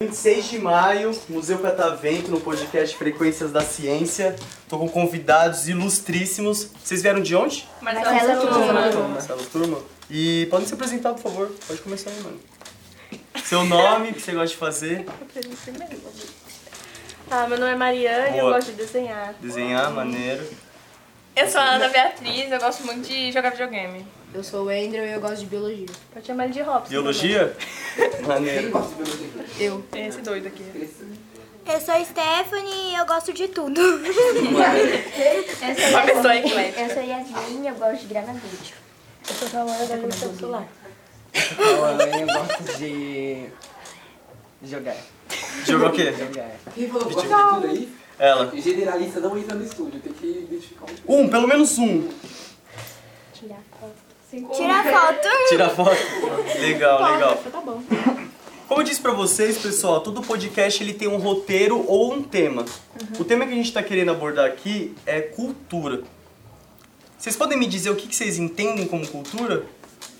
[0.00, 4.34] 26 de maio, Museu Catavento, no podcast Frequências da Ciência.
[4.70, 6.70] Tô com convidados ilustríssimos.
[6.82, 7.68] Vocês vieram de onde?
[7.82, 9.08] Marcelo Turma.
[9.08, 9.78] Marcelo Turma.
[10.10, 11.52] E podem se apresentar, por favor.
[11.66, 12.40] Pode começar aí, mano.
[13.44, 15.06] Seu nome, o que você gosta de fazer?
[17.30, 18.56] Ah, meu nome é Mariane, eu Boa.
[18.56, 19.34] gosto de desenhar.
[19.40, 20.48] Desenhar, maneiro.
[21.36, 24.06] Eu sou a Ana Beatriz, eu gosto muito de jogar videogame.
[24.32, 25.86] Eu sou o Andrew e eu gosto de biologia.
[26.12, 26.88] Pode chamar ele de Robson.
[26.88, 27.54] Biologia?
[28.26, 28.72] Maneiro.
[29.60, 29.82] Eu.
[29.90, 30.64] Tem esse doido aqui.
[31.66, 33.78] Eu sou Stephanie e eu gosto de tudo.
[35.90, 36.80] Uma pessoa eclética.
[36.80, 38.74] Eu sou Yasmin e eu gosto de gravar vídeo.
[39.28, 40.68] Eu sou eu gosto de mexer no celular.
[41.34, 43.48] Eu gosto de
[44.64, 44.96] jogar.
[45.66, 46.12] Jogou o quê?
[46.12, 46.56] Jogar.
[46.74, 47.92] Quem falou que aí?
[48.18, 48.52] Ela.
[48.56, 51.20] Generalista não entra no estúdio, tem que identificar um.
[51.20, 52.08] Um, pelo menos um.
[53.32, 55.28] Tira foto.
[55.48, 55.96] Tira foto.
[56.60, 57.36] Legal, legal.
[57.36, 57.82] Tá bom.
[58.68, 62.66] Como eu disse pra vocês, pessoal, todo podcast ele tem um roteiro ou um tema.
[63.18, 66.02] O tema que a gente tá querendo abordar aqui é cultura.
[67.16, 69.64] Vocês podem me dizer o que que vocês entendem como cultura?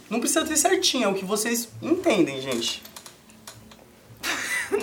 [0.08, 2.82] Não precisa ter certinho, é o que vocês entendem, gente.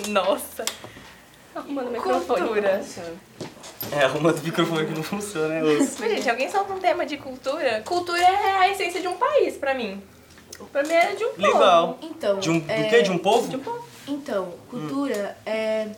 [0.08, 0.64] Nossa.
[1.54, 2.40] Arrumando o microfone.
[2.40, 2.84] Cultura.
[3.92, 5.96] É, arruma do microfone que não funciona, né, osso?
[6.00, 7.82] Mas, gente, alguém solta um tema de cultura?
[7.84, 10.02] Cultura é a essência de um país, pra mim.
[10.72, 11.42] Pra mim é de um povo.
[11.42, 11.98] Legal.
[12.02, 12.38] Então.
[12.38, 13.02] De um, é, do quê?
[13.02, 13.48] De um povo?
[13.48, 13.84] De um povo.
[14.08, 15.88] Então, cultura é.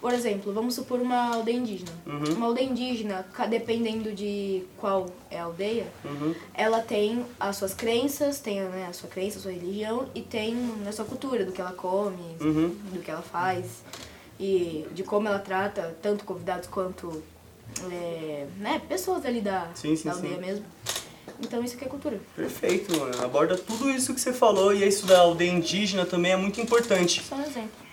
[0.00, 1.90] Por exemplo, vamos supor uma aldeia indígena.
[2.06, 2.34] Uhum.
[2.36, 6.34] Uma aldeia indígena, dependendo de qual é a aldeia, Uhum.
[6.54, 10.56] ela tem as suas crenças, tem né, a sua crença, a sua religião e tem
[10.88, 12.68] a sua cultura, do que ela come, Uhum.
[12.92, 13.82] do que ela faz
[14.38, 17.20] e de como ela trata tanto convidados quanto
[17.90, 20.40] é, né, pessoas ali da, Sim, sim, da aldeia sim.
[20.40, 20.64] mesmo.
[21.40, 22.20] Então isso que é cultura.
[22.36, 23.22] Perfeito, mano.
[23.24, 27.22] Aborda tudo isso que você falou e isso da aldeia indígena também é muito importante.
[27.22, 27.87] Só um exemplo.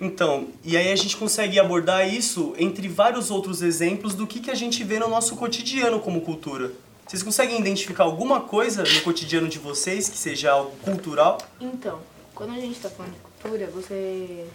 [0.00, 4.50] Então, e aí a gente consegue abordar isso entre vários outros exemplos do que, que
[4.50, 6.72] a gente vê no nosso cotidiano como cultura.
[7.06, 11.38] Vocês conseguem identificar alguma coisa no cotidiano de vocês que seja algo cultural?
[11.60, 12.00] Então,
[12.34, 14.46] quando a gente tá falando de cultura, você.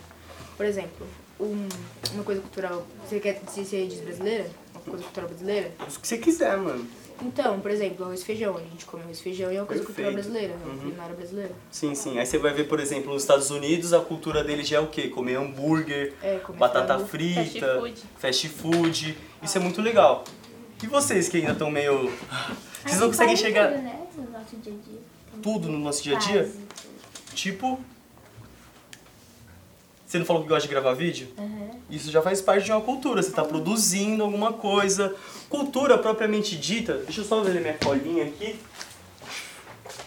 [0.57, 1.07] Por exemplo,
[1.39, 1.69] um-
[2.13, 2.85] uma coisa cultural.
[3.07, 4.49] Você quer se você diz brasileira?
[4.73, 5.71] Uma coisa cultural brasileira?
[5.79, 6.85] O que você quiser, mano.
[7.21, 8.55] Então, por exemplo, arroz e feijão.
[8.55, 10.73] A gente come arroz e feijão e é uma coisa cultural brasileira, é Uhum.
[10.73, 11.51] uma culinária brasileira.
[11.71, 12.17] Sim, sim.
[12.17, 14.87] Aí você vai ver, por exemplo, nos Estados Unidos, a cultura deles já é o
[14.87, 15.09] quê?
[15.09, 17.07] Comer hambúrguer, É, comer batata frango.
[17.09, 18.03] frita, Fast food.
[18.17, 19.17] fast food.
[19.43, 20.23] Isso é muito legal.
[20.81, 22.09] E vocês que ainda estão meio.
[22.85, 24.07] Vocês não conseguem chegar Tudo, né?
[24.15, 24.99] No nosso dia a dia.
[25.41, 26.51] tudo no nosso dia a dia?
[27.35, 27.79] Tipo.
[30.09, 31.27] Você não falou que gosta de gravar vídeo?
[31.87, 33.21] Isso já faz parte de uma cultura.
[33.21, 35.15] Você está produzindo alguma coisa.
[35.47, 36.95] Cultura propriamente dita.
[37.05, 38.59] Deixa eu só ver minha colinha aqui.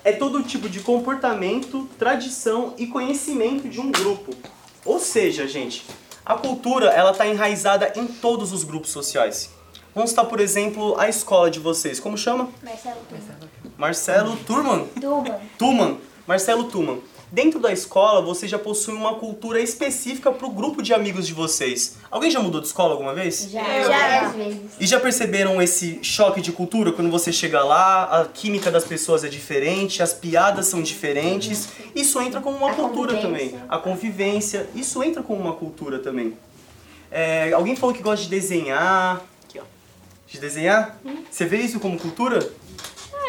[0.03, 4.35] É todo tipo de comportamento, tradição e conhecimento de um grupo.
[4.85, 5.87] Ou seja, gente,
[6.27, 9.51] a cultura ela está enraizada em todos os grupos sociais.
[9.95, 12.01] Vamos citar, por exemplo, a escola de vocês.
[12.01, 12.49] Como chama?
[12.61, 13.39] Marcelo Turma.
[13.79, 14.87] Marcelo Turman.
[15.01, 15.41] Turma.
[15.57, 16.99] Tuman, Marcelo Tuman.
[17.33, 21.33] Dentro da escola, você já possui uma cultura específica para o grupo de amigos de
[21.33, 21.97] vocês.
[22.11, 23.49] Alguém já mudou de escola alguma vez?
[23.51, 24.61] Já, várias vezes.
[24.79, 29.25] E já perceberam esse choque de cultura quando você chega lá, a química das pessoas
[29.25, 31.71] é diferente, as piadas são diferentes.
[31.95, 33.59] Isso entra como uma A cultura também.
[33.67, 36.37] A convivência, isso entra como uma cultura também.
[37.11, 39.23] É, alguém falou que gosta de desenhar.
[39.49, 39.63] Aqui, ó.
[40.29, 41.01] De desenhar?
[41.31, 42.47] Você vê isso como cultura?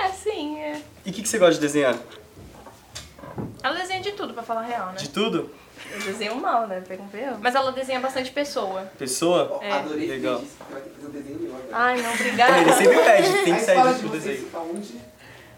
[0.02, 0.82] É, sim, é.
[1.06, 1.98] E o que, que você gosta de desenhar?
[4.34, 4.96] Tudo, pra falar a real, né?
[4.98, 5.50] De tudo?
[5.92, 6.82] Eu desenho mal, né?
[6.88, 7.38] Pega um ferro.
[7.42, 8.92] Mas ela desenha bastante pessoa.
[8.98, 9.60] Pessoa?
[9.62, 9.72] É.
[9.74, 10.40] Adorei legal.
[10.40, 11.64] que que agora.
[11.72, 12.58] Ai, não, É, obrigada.
[12.62, 14.48] ele sempre pede, tem que sair de do desenho.
[14.72, 14.96] onde?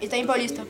[0.00, 0.66] E tá em Paulista.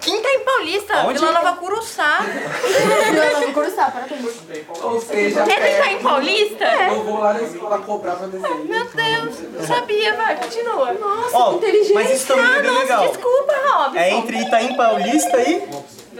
[0.00, 0.94] Quem tá em Paulista?
[0.94, 1.18] Aonde?
[1.20, 2.20] Vila Nova Curuçá.
[2.20, 4.42] Vila Nova Curuçá, parabéns.
[4.82, 6.64] Ou seja, Ele tá em Paulista?
[6.64, 8.64] eu vou lá na escola cobrar pra desenho.
[8.64, 10.92] Meu Deus, não sabia, vai, continua.
[10.94, 11.60] Nossa, Ó,
[11.94, 13.08] mas isso também é bem legal.
[13.08, 13.96] desculpa, Robson.
[13.98, 15.68] É entre Itaim Paulista e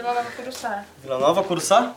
[0.03, 0.85] Vila Nova Curuçá.
[1.01, 1.95] Vila Nova, Curuçá.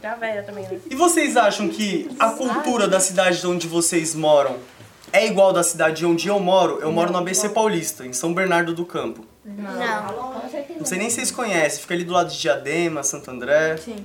[0.00, 0.80] Tá velha também, né?
[0.90, 4.56] E vocês acham que a cultura da cidade de onde vocês moram
[5.12, 6.80] é igual da cidade onde eu moro?
[6.80, 9.24] Eu moro no ABC Paulista, em São Bernardo do Campo.
[9.44, 10.80] Não, com certeza.
[10.80, 13.76] Não sei nem se vocês conhecem, fica ali do lado de Diadema, Santo André.
[13.76, 14.04] Sim.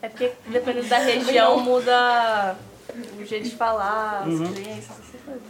[0.00, 2.56] É porque dependendo da região muda
[3.20, 5.42] o jeito de falar, as crenças, essas coisas.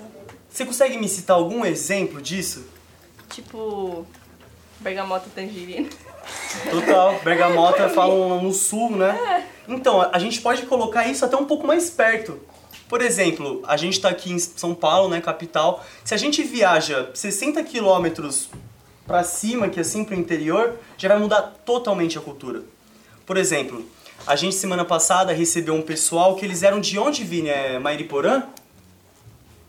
[0.48, 2.66] Você consegue me citar algum exemplo disso?
[3.28, 4.04] Tipo,
[4.80, 5.88] bergamota tangerina.
[6.70, 9.46] Total, Bergamota falam no sul, né?
[9.66, 12.40] Então, a gente pode colocar isso até um pouco mais perto.
[12.88, 15.84] Por exemplo, a gente tá aqui em São Paulo, né, capital.
[16.04, 18.48] Se a gente viaja 60 quilômetros
[19.06, 22.62] pra cima, que é assim pro interior, já vai mudar totalmente a cultura.
[23.24, 23.84] Por exemplo,
[24.26, 27.48] a gente semana passada recebeu um pessoal que eles eram de onde, Vini?
[27.48, 28.42] É Mairiporã?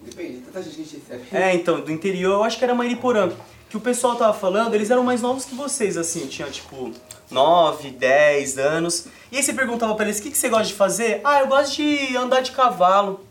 [0.02, 1.24] Depende, tanta gente que a gente recebe.
[1.32, 3.32] É, então, do interior, eu acho que era Mairiporã.
[3.72, 6.92] Que o pessoal tava falando, eles eram mais novos que vocês, assim, tinha tipo
[7.32, 9.08] 9, 10 anos.
[9.32, 11.22] E aí você perguntava pra eles, o que, que você gosta de fazer?
[11.24, 13.26] Ah, eu gosto de andar de cavalo.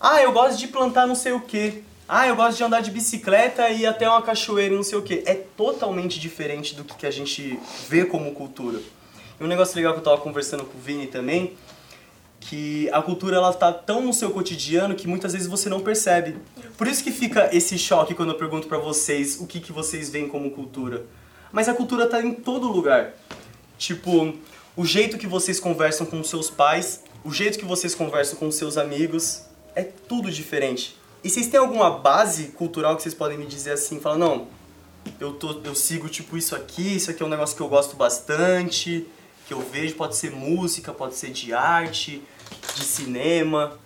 [0.00, 1.82] Ah, eu gosto de plantar não sei o quê.
[2.08, 4.96] Ah, eu gosto de andar de bicicleta e ir até uma cachoeira e não sei
[4.96, 5.22] o quê.
[5.26, 8.80] É totalmente diferente do que que a gente vê como cultura.
[9.38, 11.54] E um negócio legal que eu tava conversando com o Vini também,
[12.48, 16.36] que a cultura ela tá tão no seu cotidiano que muitas vezes você não percebe.
[16.78, 20.10] Por isso que fica esse choque quando eu pergunto pra vocês o que, que vocês
[20.10, 21.04] veem como cultura.
[21.50, 23.14] Mas a cultura tá em todo lugar.
[23.76, 24.32] Tipo,
[24.76, 28.76] o jeito que vocês conversam com seus pais, o jeito que vocês conversam com seus
[28.76, 29.42] amigos,
[29.74, 30.96] é tudo diferente.
[31.24, 34.46] E vocês têm alguma base cultural que vocês podem me dizer assim, falar, não,
[35.18, 37.96] eu, tô, eu sigo tipo isso aqui, isso aqui é um negócio que eu gosto
[37.96, 39.04] bastante,
[39.48, 42.22] que eu vejo, pode ser música, pode ser de arte,
[42.76, 43.78] de cinema.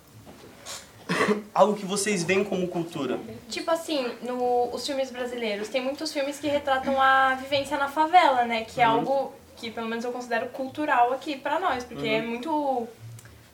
[1.53, 3.19] Algo que vocês veem como cultura.
[3.49, 8.45] Tipo assim, no, os filmes brasileiros, tem muitos filmes que retratam a vivência na favela,
[8.45, 8.63] né?
[8.63, 12.87] Que é algo que pelo menos eu considero cultural aqui pra nós, porque é muito.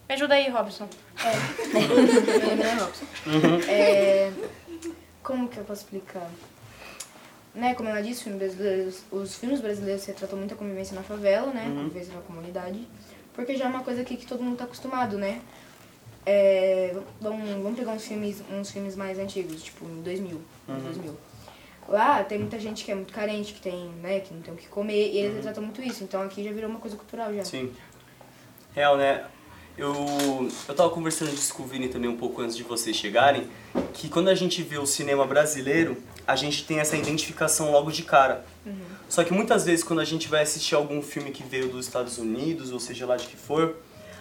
[0.08, 0.88] Me ajuda aí, Robson.
[1.18, 3.06] É Robson.
[3.68, 4.32] É,
[5.24, 6.30] como que eu posso explicar?
[7.54, 11.52] Né, como ela disse, filmes brasileiros, os filmes brasileiros retratam muito a convivência na favela,
[11.52, 11.64] né?
[11.76, 12.88] Convivência na comunidade.
[13.38, 15.42] Porque já é uma coisa aqui que todo mundo tá acostumado, né?
[16.26, 21.16] É, vamos, vamos pegar uns filmes, uns filmes mais antigos, tipo em 2000, anos 2000.
[21.88, 24.58] Lá tem muita gente que é muito carente, que tem, né, que não tem o
[24.58, 26.04] que comer, e eles retratam muito isso.
[26.04, 27.46] Então aqui já virou uma coisa cultural já.
[27.46, 27.72] Sim.
[28.74, 29.24] Real, né?
[29.78, 29.94] Eu,
[30.68, 33.48] eu tava conversando disso com o Vini também um pouco antes de vocês chegarem,
[33.94, 35.96] que quando a gente vê o cinema brasileiro,
[36.26, 38.44] a gente tem essa identificação logo de cara.
[39.10, 42.18] Só que muitas vezes quando a gente vai assistir algum filme que veio dos Estados
[42.18, 43.76] Unidos, ou seja lá de que for,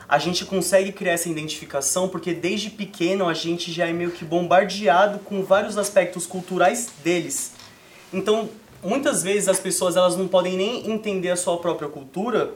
[0.09, 4.25] a gente consegue criar essa identificação porque desde pequeno a gente já é meio que
[4.25, 7.53] bombardeado com vários aspectos culturais deles.
[8.13, 8.49] Então,
[8.83, 12.55] muitas vezes as pessoas elas não podem nem entender a sua própria cultura,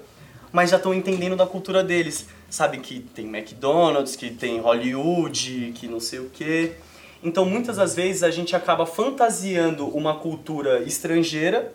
[0.53, 2.29] mas já estão entendendo da cultura deles.
[2.49, 6.75] Sabe que tem McDonald's, que tem Hollywood, que não sei o quê.
[7.23, 11.75] Então, muitas das vezes a gente acaba fantasiando uma cultura estrangeira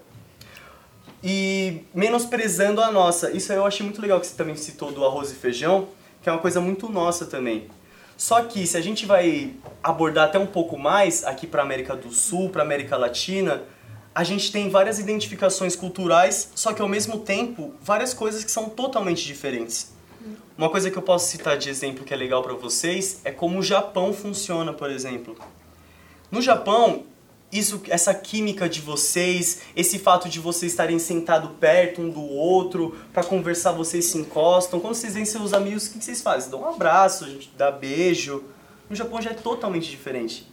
[1.27, 3.31] e menosprezando a nossa.
[3.31, 5.87] Isso eu achei muito legal que você também citou do arroz e feijão,
[6.21, 7.67] que é uma coisa muito nossa também.
[8.15, 12.11] Só que se a gente vai abordar até um pouco mais aqui para América do
[12.11, 13.63] Sul, para América Latina,
[14.13, 18.69] a gente tem várias identificações culturais, só que ao mesmo tempo várias coisas que são
[18.69, 19.95] totalmente diferentes.
[20.55, 23.57] Uma coisa que eu posso citar de exemplo que é legal para vocês é como
[23.57, 25.35] o Japão funciona, por exemplo.
[26.31, 27.03] No Japão,
[27.57, 32.95] isso, essa química de vocês, esse fato de vocês estarem sentados perto um do outro,
[33.13, 34.79] para conversar vocês se encostam.
[34.79, 36.49] Quando vocês veem seus amigos, o que vocês fazem?
[36.49, 38.43] Dão um abraço, a gente dá beijo.
[38.89, 40.47] No Japão já é totalmente diferente.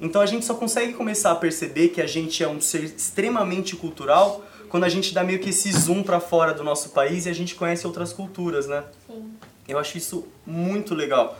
[0.00, 3.76] Então a gente só consegue começar a perceber que a gente é um ser extremamente
[3.76, 7.28] cultural quando a gente dá meio que esse zoom para fora do nosso país e
[7.28, 8.84] a gente conhece outras culturas, né?
[9.06, 9.32] Sim.
[9.68, 11.38] Eu acho isso muito legal.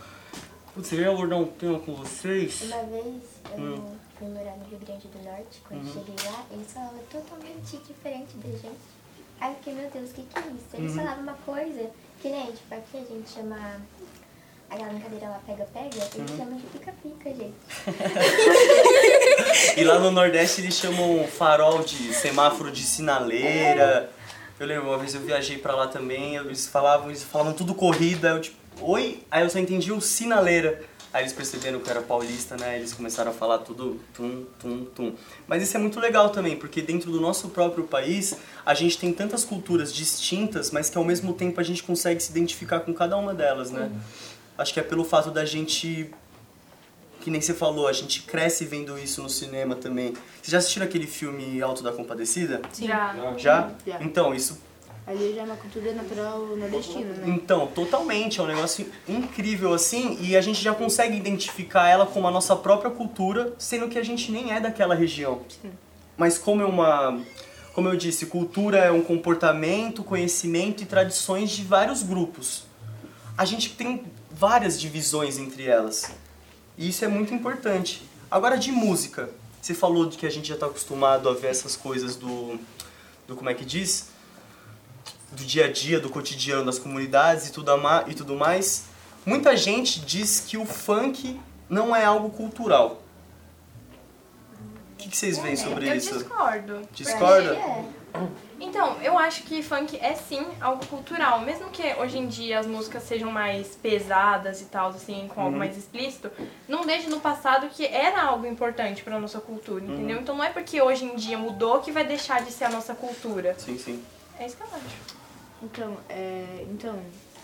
[0.75, 2.61] Putz, eu ia abordar um tema com vocês.
[2.61, 3.05] Uma vez
[3.57, 4.00] eu Hum.
[4.21, 5.93] Fui morar no Rio Grande do Norte, quando Uhum.
[5.93, 8.91] cheguei lá, eles falavam totalmente diferente da gente.
[9.39, 10.75] Aí eu fiquei, meu Deus, o que, que é isso?
[10.75, 10.97] Eles Uhum.
[10.97, 11.89] falavam uma coisa
[12.21, 13.81] que nem, tipo, aqui a gente chama
[14.69, 16.09] aquela brincadeira lá pega-pega, Uhum.
[16.13, 17.55] eles chamam de pica-pica, gente.
[19.77, 24.11] E lá no Nordeste eles chamam farol de semáforo de sinaleira.
[24.59, 28.29] Eu lembro, uma vez eu viajei pra lá também, eles falavam, eles falavam tudo corrida,
[28.29, 29.23] eu tipo, oi?
[29.31, 30.83] Aí eu só entendi o sinaleira.
[31.13, 32.77] Aí eles perceberam que eu era paulista, né?
[32.77, 35.15] Eles começaram a falar tudo tum, tum, tum.
[35.45, 39.11] Mas isso é muito legal também, porque dentro do nosso próprio país, a gente tem
[39.11, 43.17] tantas culturas distintas, mas que ao mesmo tempo a gente consegue se identificar com cada
[43.17, 43.91] uma delas, né?
[44.57, 46.11] Acho que é pelo fato da gente
[47.21, 50.13] que nem você falou, a gente cresce vendo isso no cinema também.
[50.41, 52.61] Vocês já assistiram aquele filme Alto da Compadecida?
[52.73, 52.87] Sim.
[52.87, 53.15] Já.
[53.37, 53.71] Já?
[53.85, 54.01] Já.
[54.01, 54.59] Então, isso.
[55.05, 57.23] Ali já é uma cultura natural nordestina, né?
[57.27, 62.27] Então, totalmente, é um negócio incrível assim, e a gente já consegue identificar ela como
[62.27, 65.41] a nossa própria cultura, sendo que a gente nem é daquela região.
[66.15, 67.19] Mas como é uma.
[67.73, 72.65] Como eu disse, cultura é um comportamento, conhecimento e tradições de vários grupos.
[73.37, 76.11] A gente tem várias divisões entre elas.
[76.77, 78.03] E isso é muito importante.
[78.29, 79.29] Agora de música.
[79.61, 82.59] Você falou de que a gente já está acostumado a ver essas coisas do,
[83.27, 84.10] do como é que diz?
[85.31, 87.71] Do dia a dia, do cotidiano das comunidades e tudo,
[88.07, 88.85] e tudo mais.
[89.25, 93.01] Muita gente diz que o funk não é algo cultural.
[94.93, 96.13] O que, que vocês veem sobre eu isso?
[96.17, 96.81] discordo.
[96.91, 97.55] Discorda?
[97.55, 97.85] É.
[98.59, 101.39] Então, eu acho que funk é sim algo cultural.
[101.41, 105.53] Mesmo que hoje em dia as músicas sejam mais pesadas e tal, assim, com algo
[105.53, 105.59] Uhum.
[105.59, 106.29] mais explícito,
[106.67, 109.93] não desde no passado que era algo importante pra nossa cultura, Uhum.
[109.93, 110.19] entendeu?
[110.19, 112.93] Então não é porque hoje em dia mudou que vai deixar de ser a nossa
[112.93, 113.55] cultura.
[113.57, 114.03] Sim, sim.
[114.37, 115.20] É isso que eu acho.
[115.61, 116.99] Então, é, então,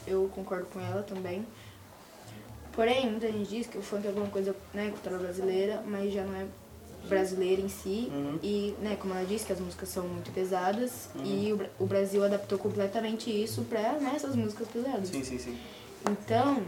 [0.06, 1.46] eu concordo com ela também.
[2.74, 6.24] Porém, muita gente diz que o funk é alguma coisa, né, cultural brasileira, mas já
[6.24, 6.46] não é
[7.08, 8.10] brasileira em si.
[8.12, 8.40] Uhum.
[8.44, 12.24] E, né, como ela disse, que as músicas são muito pesadas e o, o Brasil
[12.24, 15.10] adaptou completamente isso pra, né, essas músicas pesadas.
[15.10, 15.58] Sim, sim, sim.
[16.08, 16.64] Então,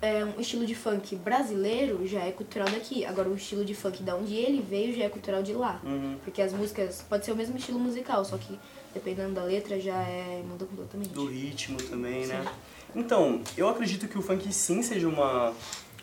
[0.00, 3.04] é, um estilo de funk brasileiro já é cultural daqui.
[3.04, 5.80] Agora, o estilo de funk da onde ele veio já é cultural de lá.
[5.84, 6.16] Uhum.
[6.24, 8.58] Porque as músicas, pode ser o mesmo estilo musical, só que
[8.98, 11.10] dependendo da letra já é, muda completamente.
[11.10, 12.44] Do ritmo também, né?
[12.94, 15.54] Então, eu acredito que o funk sim seja uma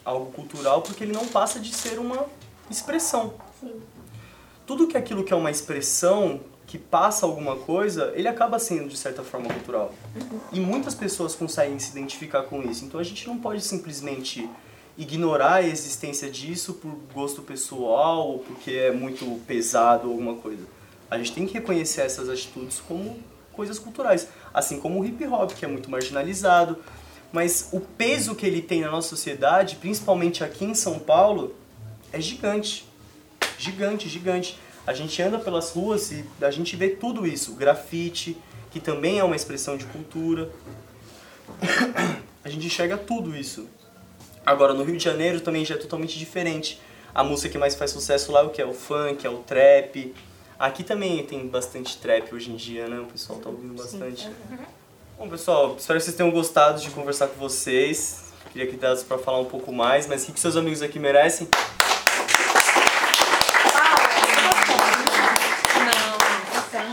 [0.04, 2.26] algo cultural porque ele não passa de ser uma
[2.70, 3.34] expressão.
[3.60, 3.74] Sim.
[4.66, 8.98] Tudo que aquilo que é uma expressão que passa alguma coisa, ele acaba sendo de
[8.98, 9.94] certa forma cultural.
[10.52, 12.86] E muitas pessoas conseguem se identificar com isso.
[12.86, 14.50] Então a gente não pode simplesmente
[14.98, 20.64] ignorar a existência disso por gosto pessoal ou porque é muito pesado ou alguma coisa.
[21.10, 23.20] A gente tem que reconhecer essas atitudes como
[23.54, 26.78] coisas culturais, assim como o hip hop, que é muito marginalizado,
[27.32, 31.56] mas o peso que ele tem na nossa sociedade, principalmente aqui em São Paulo,
[32.12, 32.88] é gigante.
[33.58, 34.58] Gigante, gigante.
[34.86, 37.54] A gente anda pelas ruas e a gente vê tudo isso.
[37.56, 38.38] Grafite,
[38.72, 40.50] que também é uma expressão de cultura.
[42.44, 43.68] A gente enxerga tudo isso.
[44.46, 46.80] Agora, no Rio de Janeiro também já é totalmente diferente.
[47.14, 48.62] A música que mais faz sucesso lá é o que?
[48.62, 50.14] É o funk, é o trap.
[50.58, 53.00] Aqui também tem bastante trap hoje em dia, né?
[53.00, 54.30] O pessoal tá ouvindo bastante.
[55.18, 58.26] Bom, pessoal, espero que vocês tenham gostado de conversar com vocês.
[58.52, 61.48] Queria que desse pra falar um pouco mais, mas o que seus amigos aqui merecem?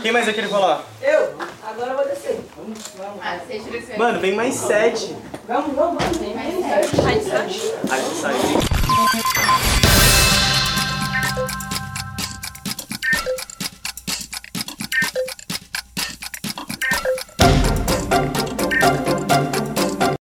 [0.01, 0.83] Quem mais vai querer falar?
[1.01, 1.33] Eu?
[1.63, 2.41] Agora eu vou descer.
[2.57, 3.19] Vamos, vamos.
[3.21, 5.15] Ah, você Mano, vem mais sete.
[5.47, 6.17] Vamos, vamos, vamos.
[7.05, 7.53] Ai, sabe?
[7.89, 9.32] A